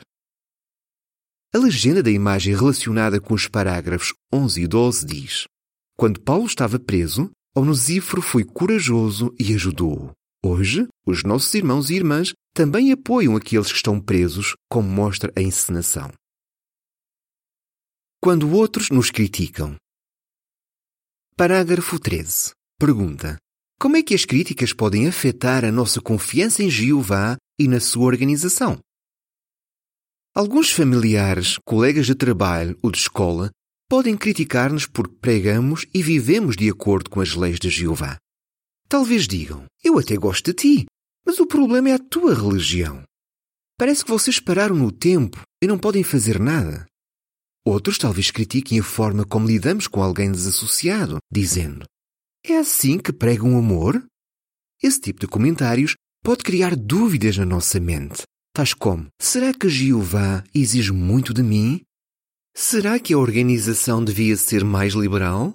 A 1.53 1.59
legenda 1.59 2.01
da 2.01 2.09
imagem 2.09 2.55
relacionada 2.55 3.21
com 3.21 3.35
os 3.35 3.47
parágrafos 3.47 4.13
11 4.33 4.61
e 4.63 4.67
12 4.67 5.05
diz: 5.05 5.47
Quando 5.99 6.21
Paulo 6.21 6.45
estava 6.45 6.77
preso, 6.77 7.31
Onesíforo 7.55 8.21
foi 8.21 8.43
corajoso 8.43 9.33
e 9.39 9.51
ajudou-o. 9.55 10.11
Hoje, 10.45 10.87
os 11.07 11.23
nossos 11.23 11.51
irmãos 11.55 11.89
e 11.89 11.95
irmãs 11.95 12.33
também 12.53 12.91
apoiam 12.91 13.35
aqueles 13.35 13.71
que 13.71 13.77
estão 13.77 13.99
presos, 13.99 14.53
como 14.69 14.87
mostra 14.87 15.33
a 15.35 15.41
encenação. 15.41 16.13
Quando 18.21 18.51
outros 18.51 18.91
nos 18.91 19.09
criticam. 19.09 19.75
Parágrafo 21.35 21.99
13. 21.99 22.51
Pergunta: 22.79 23.37
Como 23.79 23.97
é 23.97 24.03
que 24.03 24.13
as 24.13 24.23
críticas 24.23 24.73
podem 24.73 25.07
afetar 25.07 25.65
a 25.65 25.71
nossa 25.71 25.99
confiança 25.99 26.61
em 26.61 26.69
Jeová 26.69 27.37
e 27.59 27.67
na 27.67 27.79
sua 27.79 28.05
organização? 28.05 28.79
Alguns 30.35 30.69
familiares, 30.69 31.57
colegas 31.65 32.05
de 32.05 32.13
trabalho 32.13 32.77
ou 32.83 32.91
de 32.91 32.99
escola 32.99 33.49
podem 33.87 34.17
criticar-nos 34.17 34.85
porque 34.85 35.15
pregamos 35.21 35.85
e 35.93 36.03
vivemos 36.03 36.55
de 36.55 36.69
acordo 36.69 37.09
com 37.09 37.21
as 37.21 37.33
leis 37.33 37.59
de 37.59 37.69
Jeová. 37.69 38.17
Talvez 38.89 39.27
digam: 39.27 39.65
Eu 39.83 39.97
até 39.97 40.15
gosto 40.15 40.45
de 40.45 40.53
ti, 40.53 40.85
mas 41.25 41.39
o 41.39 41.47
problema 41.47 41.89
é 41.89 41.93
a 41.93 41.99
tua 41.99 42.33
religião. 42.33 43.03
Parece 43.77 44.03
que 44.03 44.11
vocês 44.11 44.39
pararam 44.39 44.75
no 44.75 44.91
tempo 44.91 45.41
e 45.61 45.67
não 45.67 45.77
podem 45.77 46.03
fazer 46.03 46.39
nada. 46.39 46.85
Outros 47.65 47.97
talvez 47.97 48.31
critiquem 48.31 48.79
a 48.79 48.83
forma 48.83 49.25
como 49.25 49.47
lidamos 49.47 49.87
com 49.87 50.01
alguém 50.01 50.31
desassociado, 50.31 51.17
dizendo: 51.31 51.85
É 52.43 52.57
assim 52.57 52.97
que 52.97 53.13
pregam 53.13 53.55
o 53.55 53.59
amor? 53.59 54.03
Esse 54.81 55.01
tipo 55.01 55.19
de 55.19 55.27
comentários 55.27 55.95
pode 56.23 56.43
criar 56.43 56.75
dúvidas 56.75 57.37
na 57.37 57.45
nossa 57.45 57.79
mente, 57.79 58.23
tais 58.53 58.73
como: 58.73 59.07
será 59.21 59.53
que 59.53 59.69
Jeová 59.69 60.43
exige 60.53 60.91
muito 60.91 61.33
de 61.33 61.43
mim? 61.43 61.81
Será 62.59 62.99
que 62.99 63.13
a 63.13 63.19
organização 63.19 64.03
devia 64.03 64.35
ser 64.35 64.65
mais 64.65 64.93
liberal? 64.93 65.53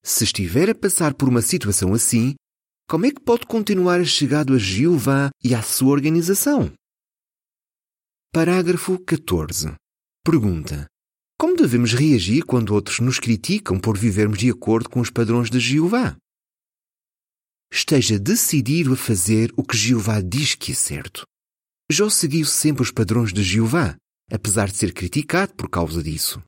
Se 0.00 0.22
estiver 0.22 0.70
a 0.70 0.74
passar 0.76 1.12
por 1.12 1.28
uma 1.28 1.42
situação 1.42 1.92
assim, 1.92 2.36
como 2.88 3.04
é 3.04 3.10
que 3.10 3.20
pode 3.20 3.44
continuar 3.46 4.04
chegado 4.04 4.54
a 4.54 4.58
Jeová 4.58 5.30
e 5.42 5.56
à 5.56 5.60
sua 5.60 5.90
organização? 5.90 6.72
Parágrafo 8.32 8.96
14. 9.00 9.74
Pergunta: 10.24 10.86
Como 11.36 11.56
devemos 11.56 11.94
reagir 11.94 12.44
quando 12.44 12.74
outros 12.74 13.00
nos 13.00 13.18
criticam 13.18 13.80
por 13.80 13.98
vivermos 13.98 14.38
de 14.38 14.50
acordo 14.50 14.88
com 14.88 15.00
os 15.00 15.10
padrões 15.10 15.50
de 15.50 15.58
Jeová? 15.58 16.16
Esteja 17.72 18.20
decidido 18.20 18.92
a 18.92 18.96
fazer 18.96 19.52
o 19.56 19.64
que 19.64 19.76
Jeová 19.76 20.20
diz 20.20 20.54
que 20.54 20.70
é 20.70 20.76
certo. 20.76 21.24
Jó 21.90 22.08
seguiu 22.08 22.46
sempre 22.46 22.84
os 22.84 22.92
padrões 22.92 23.32
de 23.32 23.42
Jeová 23.42 23.96
apesar 24.30 24.68
de 24.68 24.76
ser 24.76 24.92
criticado 24.92 25.54
por 25.54 25.68
causa 25.68 26.02
disso. 26.02 26.42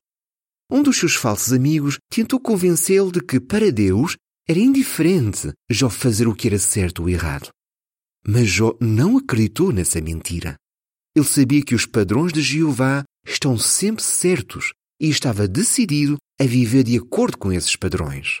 Um 0.69 0.81
dos 0.81 0.97
seus 0.97 1.15
falsos 1.15 1.53
amigos 1.53 1.97
tentou 2.09 2.39
convencê-lo 2.39 3.11
de 3.11 3.21
que, 3.21 3.39
para 3.39 3.71
Deus, 3.71 4.15
era 4.47 4.59
indiferente 4.59 5.53
Jó 5.69 5.89
fazer 5.89 6.27
o 6.27 6.35
que 6.35 6.47
era 6.47 6.59
certo 6.59 7.03
ou 7.03 7.09
errado. 7.09 7.49
Mas 8.25 8.47
Jó 8.49 8.75
não 8.79 9.17
acreditou 9.17 9.71
nessa 9.71 10.01
mentira. 10.01 10.55
Ele 11.15 11.25
sabia 11.25 11.63
que 11.63 11.75
os 11.75 11.85
padrões 11.85 12.33
de 12.33 12.41
Jeová 12.41 13.03
estão 13.25 13.57
sempre 13.57 14.03
certos 14.03 14.73
e 14.99 15.09
estava 15.09 15.47
decidido 15.47 16.17
a 16.39 16.45
viver 16.45 16.83
de 16.83 16.97
acordo 16.97 17.37
com 17.37 17.51
esses 17.51 17.75
padrões. 17.75 18.39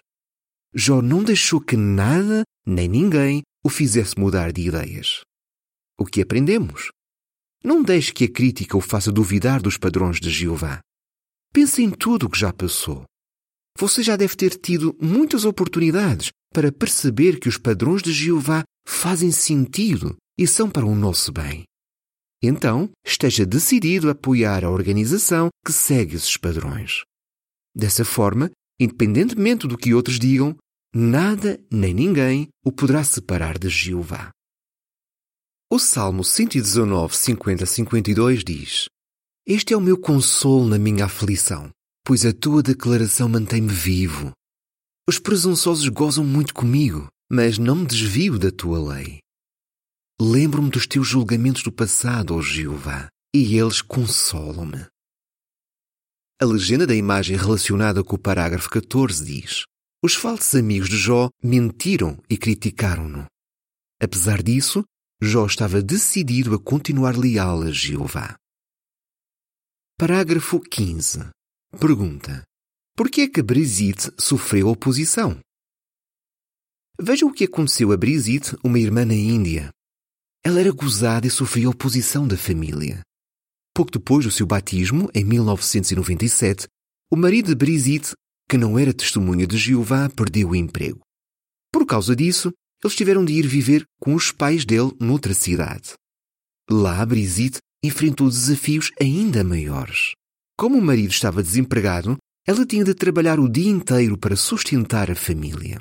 Jó 0.73 1.01
não 1.01 1.23
deixou 1.23 1.61
que 1.61 1.77
nada 1.77 2.43
nem 2.65 2.87
ninguém 2.87 3.43
o 3.63 3.69
fizesse 3.69 4.17
mudar 4.17 4.51
de 4.51 4.67
ideias. 4.67 5.21
O 5.99 6.05
que 6.05 6.21
aprendemos? 6.21 6.89
Não 7.63 7.81
deixe 7.81 8.11
que 8.11 8.25
a 8.25 8.31
crítica 8.31 8.75
o 8.75 8.81
faça 8.81 9.11
duvidar 9.11 9.61
dos 9.61 9.77
padrões 9.77 10.19
de 10.19 10.29
Jeová. 10.29 10.81
Pense 11.53 11.81
em 11.81 11.89
tudo 11.89 12.25
o 12.25 12.29
que 12.29 12.37
já 12.37 12.51
passou. 12.51 13.05
Você 13.77 14.03
já 14.03 14.15
deve 14.15 14.35
ter 14.35 14.55
tido 14.55 14.95
muitas 15.01 15.45
oportunidades 15.45 16.29
para 16.53 16.71
perceber 16.71 17.39
que 17.39 17.47
os 17.47 17.57
padrões 17.57 18.01
de 18.03 18.11
Jeová 18.11 18.63
fazem 18.85 19.31
sentido 19.31 20.15
e 20.37 20.45
são 20.45 20.69
para 20.69 20.85
o 20.85 20.93
nosso 20.93 21.31
bem. 21.31 21.63
Então, 22.41 22.89
esteja 23.05 23.45
decidido 23.45 24.09
a 24.09 24.11
apoiar 24.11 24.65
a 24.65 24.69
organização 24.69 25.47
que 25.65 25.71
segue 25.71 26.17
esses 26.17 26.35
padrões. 26.35 27.03
Dessa 27.73 28.03
forma, 28.03 28.51
independentemente 28.79 29.67
do 29.67 29.77
que 29.77 29.93
outros 29.93 30.19
digam, 30.19 30.55
nada 30.93 31.59
nem 31.71 31.93
ninguém 31.93 32.49
o 32.65 32.71
poderá 32.71 33.03
separar 33.03 33.57
de 33.57 33.69
Jeová. 33.69 34.29
O 35.73 35.79
Salmo 35.79 36.23
119, 36.23 37.17
50, 37.17 37.65
52 37.65 38.43
diz: 38.43 38.85
Este 39.43 39.73
é 39.73 39.75
o 39.75 39.81
meu 39.81 39.97
consolo 39.97 40.67
na 40.67 40.77
minha 40.77 41.05
aflição, 41.05 41.71
pois 42.05 42.23
a 42.27 42.31
tua 42.31 42.61
declaração 42.61 43.27
mantém-me 43.27 43.73
vivo. 43.73 44.31
Os 45.09 45.17
presunçosos 45.17 45.89
gozam 45.89 46.23
muito 46.23 46.53
comigo, 46.53 47.07
mas 47.27 47.57
não 47.57 47.77
me 47.77 47.87
desvio 47.87 48.37
da 48.37 48.51
tua 48.51 48.93
lei. 48.93 49.17
Lembro-me 50.21 50.69
dos 50.69 50.85
teus 50.85 51.07
julgamentos 51.07 51.63
do 51.63 51.71
passado, 51.71 52.35
ó 52.35 52.41
Jeová, 52.43 53.07
e 53.35 53.57
eles 53.57 53.81
consolam-me. 53.81 54.85
A 56.39 56.45
legenda 56.45 56.85
da 56.85 56.93
imagem 56.93 57.35
relacionada 57.35 58.03
com 58.03 58.15
o 58.15 58.19
parágrafo 58.19 58.69
14 58.69 59.25
diz: 59.25 59.63
Os 60.03 60.13
falsos 60.13 60.53
amigos 60.53 60.87
de 60.87 60.97
Jó 60.97 61.31
mentiram 61.43 62.21
e 62.29 62.37
criticaram-no. 62.37 63.25
Apesar 63.99 64.43
disso, 64.43 64.83
Jó 65.25 65.45
estava 65.45 65.81
decidido 65.81 66.53
a 66.53 66.59
continuar 66.59 67.17
leal 67.17 67.61
a 67.61 67.71
Jeová. 67.71 68.35
Parágrafo 69.97 70.59
15. 70.59 71.29
Pergunta: 71.79 72.43
Por 72.93 73.09
que 73.09 73.21
é 73.21 73.29
que 73.29 73.41
Brigitte 73.41 74.11
sofreu 74.19 74.67
oposição? 74.67 75.39
Veja 76.99 77.25
o 77.25 77.31
que 77.31 77.45
aconteceu 77.45 77.93
a 77.93 77.97
Brigitte, 77.97 78.57
uma 78.61 78.77
irmã 78.77 79.05
na 79.05 79.13
Índia. 79.13 79.69
Ela 80.43 80.59
era 80.59 80.73
gozada 80.73 81.25
e 81.25 81.31
sofria 81.31 81.69
oposição 81.69 82.27
da 82.27 82.35
família. 82.35 83.01
Pouco 83.73 83.91
depois 83.91 84.25
do 84.25 84.31
seu 84.31 84.45
batismo, 84.45 85.09
em 85.15 85.23
1997, 85.23 86.67
o 87.09 87.15
marido 87.15 87.47
de 87.47 87.55
Brigitte, 87.55 88.13
que 88.49 88.57
não 88.57 88.77
era 88.77 88.93
testemunha 88.93 89.47
de 89.47 89.57
Jeová, 89.57 90.09
perdeu 90.09 90.49
o 90.49 90.55
emprego. 90.55 90.99
Por 91.71 91.85
causa 91.85 92.13
disso, 92.13 92.51
eles 92.83 92.95
tiveram 92.95 93.23
de 93.23 93.33
ir 93.33 93.47
viver 93.47 93.83
com 93.99 94.13
os 94.13 94.31
pais 94.31 94.65
dele 94.65 94.91
noutra 94.99 95.33
cidade. 95.33 95.93
Lá, 96.69 97.05
Brigitte 97.05 97.59
enfrentou 97.83 98.29
desafios 98.29 98.91
ainda 98.99 99.43
maiores. 99.43 100.11
Como 100.57 100.77
o 100.77 100.81
marido 100.81 101.11
estava 101.11 101.43
desempregado, 101.43 102.17
ela 102.45 102.65
tinha 102.65 102.83
de 102.83 102.93
trabalhar 102.93 103.39
o 103.39 103.49
dia 103.49 103.69
inteiro 103.69 104.17
para 104.17 104.35
sustentar 104.35 105.09
a 105.09 105.15
família. 105.15 105.79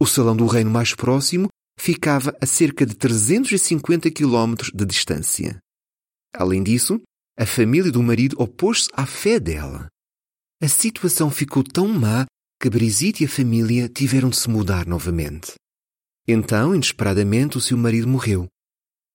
O 0.00 0.06
salão 0.06 0.36
do 0.36 0.46
reino 0.46 0.70
mais 0.70 0.94
próximo 0.94 1.48
ficava 1.78 2.36
a 2.40 2.46
cerca 2.46 2.84
de 2.84 2.94
350 2.94 4.10
quilómetros 4.10 4.70
de 4.74 4.84
distância. 4.84 5.58
Além 6.34 6.62
disso, 6.62 7.00
a 7.38 7.46
família 7.46 7.90
do 7.90 8.02
marido 8.02 8.36
opôs-se 8.38 8.88
à 8.92 9.06
fé 9.06 9.38
dela. 9.38 9.88
A 10.62 10.68
situação 10.68 11.30
ficou 11.30 11.62
tão 11.62 11.88
má 11.88 12.26
que 12.60 12.70
Brigitte 12.70 13.22
e 13.22 13.26
a 13.26 13.28
família 13.28 13.88
tiveram 13.88 14.30
de 14.30 14.36
se 14.36 14.48
mudar 14.48 14.86
novamente. 14.86 15.54
Então, 16.26 16.74
inesperadamente, 16.74 17.58
o 17.58 17.60
seu 17.60 17.76
marido 17.76 18.06
morreu. 18.06 18.48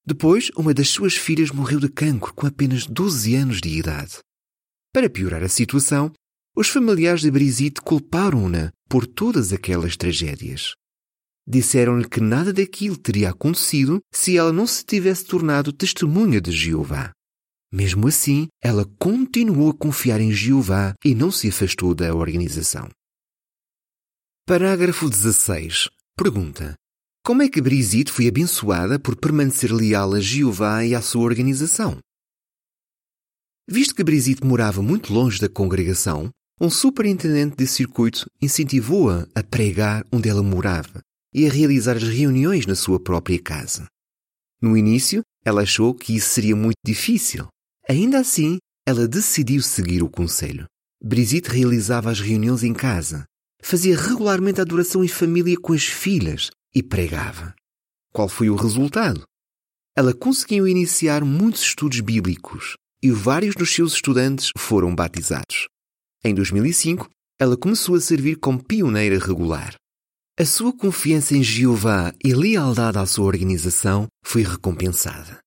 Depois, 0.06 0.50
uma 0.56 0.74
das 0.74 0.90
suas 0.90 1.16
filhas 1.16 1.52
morreu 1.52 1.80
de 1.80 1.90
cancro 1.90 2.34
com 2.34 2.48
apenas 2.48 2.86
12 2.86 3.36
anos 3.36 3.62
de 3.62 3.70
idade. 3.70 4.20
Para 4.94 5.10
piorar 5.10 5.44
a 5.44 5.50
situação, 5.50 6.12
os 6.56 6.70
familiares 6.70 7.22
de 7.22 7.30
Brigitte 7.30 7.82
culparam-na 7.82 8.72
por 8.90 9.06
todas 9.06 9.54
aquelas 9.54 9.96
tragédias. 9.96 10.74
Disseram-lhe 11.46 12.08
que 12.08 12.20
nada 12.20 12.52
daquilo 12.52 12.98
teria 12.98 13.30
acontecido 13.30 14.00
se 14.14 14.38
ela 14.38 14.52
não 14.52 14.66
se 14.66 14.84
tivesse 14.84 15.26
tornado 15.26 15.72
testemunha 15.72 16.42
de 16.42 16.52
Jeová. 16.52 17.12
Mesmo 17.72 18.08
assim, 18.08 18.48
ela 18.62 18.86
continuou 18.98 19.72
a 19.72 19.78
confiar 19.78 20.20
em 20.20 20.32
Jeová 20.32 20.94
e 21.06 21.14
não 21.14 21.32
se 21.32 21.50
afastou 21.50 21.94
da 21.94 22.14
organização. 22.14 22.90
Parágrafo 24.46 25.10
16. 25.10 25.90
Pergunta: 26.18 26.76
Como 27.28 27.42
é 27.42 27.50
que 27.50 27.60
Brigitte 27.60 28.10
foi 28.10 28.30
abençoada 28.30 28.98
por 28.98 29.14
permanecer 29.14 29.70
leal 29.74 30.14
a 30.14 30.20
Jeová 30.22 30.86
e 30.86 30.96
à 30.96 31.02
sua 31.02 31.24
organização? 31.24 31.98
Visto 33.70 33.94
que 33.94 34.02
Brigitte 34.02 34.46
morava 34.46 34.82
muito 34.82 35.12
longe 35.12 35.38
da 35.38 35.50
congregação, 35.50 36.30
um 36.58 36.70
superintendente 36.70 37.58
de 37.58 37.68
circuito 37.68 38.32
incentivou-a 38.42 39.28
a 39.36 39.44
pregar 39.44 40.06
onde 40.10 40.30
ela 40.30 40.42
morava 40.42 41.02
e 41.34 41.46
a 41.46 41.52
realizar 41.52 41.98
as 41.98 42.04
reuniões 42.04 42.66
na 42.66 42.76
sua 42.76 42.98
própria 42.98 43.38
casa. 43.38 43.88
No 44.62 44.78
início, 44.78 45.22
ela 45.44 45.64
achou 45.64 45.94
que 45.94 46.16
isso 46.16 46.30
seria 46.30 46.56
muito 46.56 46.78
difícil, 46.82 47.46
Ainda 47.90 48.20
assim, 48.20 48.58
ela 48.88 49.06
decidiu 49.06 49.62
seguir 49.62 50.02
o 50.02 50.10
conselho. 50.10 50.66
Brigitte 51.04 51.50
realizava 51.50 52.10
as 52.10 52.22
reuniões 52.22 52.64
em 52.64 52.74
casa, 52.74 53.26
fazia 53.62 53.98
regularmente 53.98 54.62
a 54.62 54.64
adoração 54.64 55.04
em 55.04 55.10
família 55.10 55.58
com 55.60 55.74
as 55.74 55.84
filhas 55.84 56.52
e 56.78 56.84
pregava. 56.84 57.56
Qual 58.14 58.30
foi 58.30 58.52
o 58.52 58.56
resultado? 58.56 59.24
Ela 59.96 60.14
conseguiu 60.14 60.68
iniciar 60.68 61.26
muitos 61.26 61.64
estudos 61.64 62.00
bíblicos 62.02 62.76
e 63.02 63.10
vários 63.10 63.56
dos 63.56 63.74
seus 63.74 63.94
estudantes 63.94 64.52
foram 64.56 64.94
batizados. 64.94 65.68
Em 66.24 66.36
2005, 66.36 67.10
ela 67.40 67.58
começou 67.58 67.96
a 67.96 68.00
servir 68.00 68.36
como 68.36 68.64
pioneira 68.64 69.18
regular. 69.18 69.74
A 70.40 70.46
sua 70.46 70.72
confiança 70.72 71.36
em 71.36 71.42
Jeová 71.42 72.14
e 72.24 72.32
lealdade 72.32 73.00
à 73.00 73.08
sua 73.08 73.26
organização 73.26 74.06
foi 74.24 74.44
recompensada. 74.44 75.40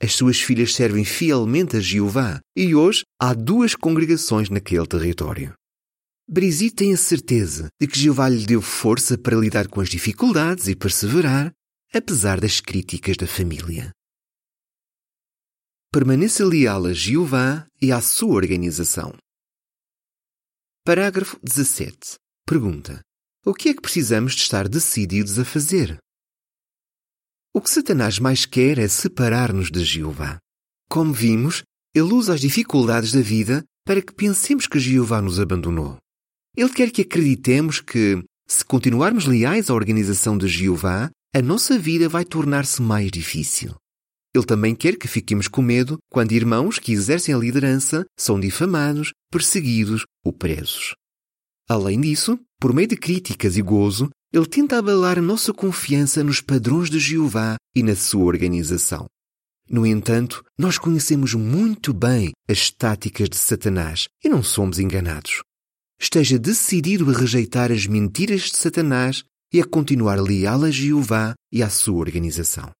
As 0.00 0.12
suas 0.12 0.40
filhas 0.40 0.72
servem 0.72 1.04
fielmente 1.04 1.76
a 1.76 1.80
Jeová 1.80 2.38
e 2.56 2.76
hoje 2.76 3.02
há 3.20 3.34
duas 3.34 3.74
congregações 3.74 4.48
naquele 4.48 4.86
território. 4.86 5.52
Brigitte 6.32 6.76
tem 6.76 6.94
a 6.94 6.96
certeza 6.96 7.68
de 7.80 7.88
que 7.88 7.98
Jeová 7.98 8.28
lhe 8.28 8.46
deu 8.46 8.62
força 8.62 9.18
para 9.18 9.36
lidar 9.36 9.66
com 9.66 9.80
as 9.80 9.88
dificuldades 9.88 10.68
e 10.68 10.76
perseverar, 10.76 11.52
apesar 11.92 12.40
das 12.40 12.60
críticas 12.60 13.16
da 13.16 13.26
família. 13.26 13.90
Permaneça 15.92 16.44
leal 16.44 16.86
a 16.86 16.92
Jeová 16.92 17.66
e 17.82 17.90
à 17.90 18.00
sua 18.00 18.36
organização. 18.36 19.12
Parágrafo 20.84 21.36
17. 21.42 22.14
Pergunta: 22.46 23.00
O 23.44 23.52
que 23.52 23.70
é 23.70 23.74
que 23.74 23.82
precisamos 23.82 24.34
de 24.34 24.42
estar 24.42 24.68
decididos 24.68 25.36
a 25.36 25.44
fazer? 25.44 25.98
O 27.52 27.60
que 27.60 27.70
Satanás 27.70 28.20
mais 28.20 28.46
quer 28.46 28.78
é 28.78 28.86
separar-nos 28.86 29.68
de 29.68 29.84
Jeová. 29.84 30.38
Como 30.88 31.12
vimos, 31.12 31.64
ele 31.92 32.12
usa 32.12 32.34
as 32.34 32.40
dificuldades 32.40 33.10
da 33.10 33.20
vida 33.20 33.64
para 33.84 34.00
que 34.00 34.14
pensemos 34.14 34.68
que 34.68 34.78
Jeová 34.78 35.20
nos 35.20 35.40
abandonou. 35.40 35.98
Ele 36.60 36.68
quer 36.68 36.90
que 36.90 37.00
acreditemos 37.00 37.80
que, 37.80 38.22
se 38.46 38.62
continuarmos 38.62 39.24
leais 39.24 39.70
à 39.70 39.74
organização 39.74 40.36
de 40.36 40.46
Jeová, 40.46 41.10
a 41.34 41.40
nossa 41.40 41.78
vida 41.78 42.06
vai 42.06 42.22
tornar-se 42.22 42.82
mais 42.82 43.10
difícil. 43.10 43.74
Ele 44.34 44.44
também 44.44 44.74
quer 44.74 44.98
que 44.98 45.08
fiquemos 45.08 45.48
com 45.48 45.62
medo 45.62 45.96
quando 46.10 46.32
irmãos 46.32 46.78
que 46.78 46.92
exercem 46.92 47.34
a 47.34 47.38
liderança 47.38 48.04
são 48.14 48.38
difamados, 48.38 49.10
perseguidos 49.32 50.04
ou 50.22 50.34
presos. 50.34 50.94
Além 51.66 51.98
disso, 51.98 52.38
por 52.60 52.74
meio 52.74 52.88
de 52.88 52.96
críticas 52.98 53.56
e 53.56 53.62
gozo, 53.62 54.10
ele 54.30 54.46
tenta 54.46 54.76
abalar 54.76 55.18
a 55.18 55.22
nossa 55.22 55.54
confiança 55.54 56.22
nos 56.22 56.42
padrões 56.42 56.90
de 56.90 56.98
Jeová 56.98 57.56
e 57.74 57.82
na 57.82 57.96
sua 57.96 58.24
organização. 58.24 59.06
No 59.66 59.86
entanto, 59.86 60.44
nós 60.58 60.76
conhecemos 60.76 61.32
muito 61.32 61.94
bem 61.94 62.32
as 62.46 62.70
táticas 62.70 63.30
de 63.30 63.38
Satanás 63.38 64.08
e 64.22 64.28
não 64.28 64.42
somos 64.42 64.78
enganados. 64.78 65.40
Esteja 66.00 66.38
decidido 66.38 67.10
a 67.10 67.12
rejeitar 67.12 67.70
as 67.70 67.86
mentiras 67.86 68.42
de 68.42 68.56
Satanás 68.56 69.22
e 69.52 69.60
a 69.60 69.66
continuar 69.66 70.16
leal 70.16 70.64
a 70.64 70.70
Jeová 70.70 71.34
e 71.52 71.62
à 71.62 71.68
sua 71.68 71.98
organização. 71.98 72.70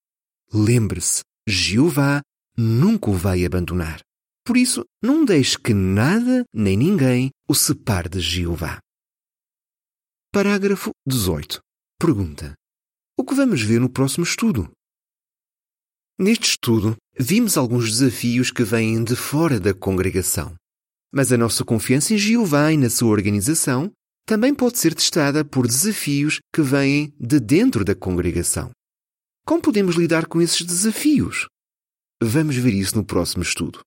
Lembre-se, 0.52 1.20
Jeová 1.46 2.22
nunca 2.56 3.10
o 3.10 3.14
vai 3.14 3.44
abandonar. 3.44 4.00
Por 4.44 4.56
isso, 4.56 4.84
não 5.02 5.24
deixe 5.24 5.58
que 5.58 5.74
nada 5.74 6.44
nem 6.52 6.76
ninguém 6.76 7.30
o 7.46 7.54
separe 7.54 8.08
de 8.08 8.20
Jeová. 8.20 8.78
Parágrafo 10.32 10.90
18. 11.06 11.60
Pergunta: 11.98 12.54
O 13.18 13.24
que 13.24 13.34
vamos 13.34 13.60
ver 13.60 13.80
no 13.80 13.90
próximo 13.90 14.24
estudo? 14.24 14.70
Neste 16.18 16.50
estudo, 16.50 16.96
vimos 17.18 17.56
alguns 17.56 17.90
desafios 17.90 18.50
que 18.50 18.64
vêm 18.64 19.04
de 19.04 19.14
fora 19.14 19.60
da 19.60 19.74
congregação. 19.74 20.54
Mas 21.12 21.32
a 21.32 21.36
nossa 21.36 21.64
confiança 21.64 22.14
em 22.14 22.18
Jeová 22.18 22.72
e 22.72 22.76
na 22.76 22.88
sua 22.88 23.10
organização 23.10 23.92
também 24.26 24.54
pode 24.54 24.78
ser 24.78 24.94
testada 24.94 25.44
por 25.44 25.66
desafios 25.66 26.38
que 26.54 26.62
vêm 26.62 27.12
de 27.18 27.40
dentro 27.40 27.84
da 27.84 27.94
congregação. 27.94 28.70
Como 29.44 29.60
podemos 29.60 29.96
lidar 29.96 30.26
com 30.26 30.40
esses 30.40 30.62
desafios? 30.62 31.48
Vamos 32.22 32.54
ver 32.56 32.74
isso 32.74 32.96
no 32.96 33.04
próximo 33.04 33.42
estudo. 33.42 33.80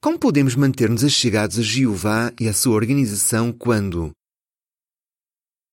Como 0.00 0.18
podemos 0.18 0.54
manter-nos 0.54 1.02
achegados 1.02 1.58
a 1.58 1.62
Jeová 1.62 2.32
e 2.40 2.48
à 2.48 2.52
sua 2.52 2.74
organização 2.74 3.52
quando 3.52 4.12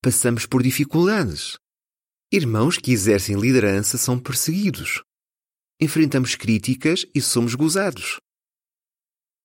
passamos 0.02 0.46
por 0.46 0.62
dificuldades. 0.62 1.56
Irmãos 2.32 2.78
que 2.78 2.92
exercem 2.92 3.38
liderança 3.38 3.96
são 3.96 4.18
perseguidos. 4.18 5.02
Enfrentamos 5.80 6.34
críticas 6.34 7.06
e 7.14 7.20
somos 7.22 7.54
gozados. 7.54 8.18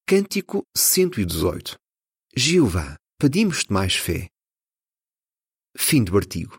Cântico 0.05 0.63
118 0.75 1.77
Jeová, 2.35 2.97
pedimos-te 3.17 3.71
mais 3.71 3.95
fé. 3.95 4.27
Fim 5.77 6.03
do 6.03 6.17
artigo. 6.17 6.57